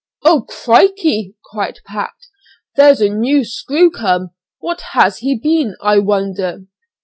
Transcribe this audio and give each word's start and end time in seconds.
"Oh! 0.25 0.47
crikey," 0.49 1.35
cried 1.45 1.79
Pat, 1.85 2.13
"here's 2.75 3.01
a 3.01 3.09
new 3.09 3.43
screw 3.45 3.91
come; 3.91 4.31
what 4.57 4.81
has 4.93 5.19
he 5.19 5.37
been, 5.39 5.75
I 5.79 5.99
wonder?" 5.99 6.61